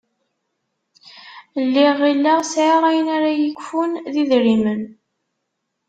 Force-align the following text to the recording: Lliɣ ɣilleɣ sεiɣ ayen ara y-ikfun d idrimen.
Lliɣ 1.65 1.95
ɣilleɣ 2.03 2.39
sεiɣ 2.51 2.81
ayen 2.89 3.07
ara 3.15 3.29
y-ikfun 3.33 3.91
d 4.13 4.15
idrimen. 4.21 4.81